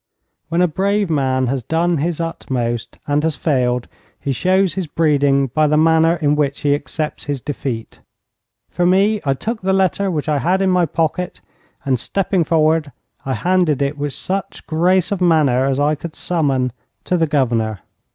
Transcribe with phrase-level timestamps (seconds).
[0.49, 3.87] When a brave man has done his utmost, and has failed,
[4.19, 7.99] he shows his breeding by the manner in which he accepts his defeat.
[8.71, 11.39] For me, I took the letter which I had in my pocket,
[11.85, 12.91] and stepping forward,
[13.27, 16.71] I handed it with such grace of manner as I could summon
[17.03, 17.81] to the Governor.